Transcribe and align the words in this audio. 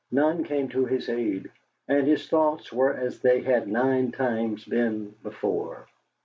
None 0.11 0.43
came 0.45 0.67
to 0.69 0.85
his 0.87 1.09
aid. 1.09 1.51
And 1.87 2.07
his 2.07 2.27
thoughts 2.27 2.73
were 2.73 2.91
as 2.91 3.19
they 3.19 3.41
had 3.41 3.67
nine 3.67 4.11
times 4.11 4.65
been 4.65 5.13
before. 5.21 5.85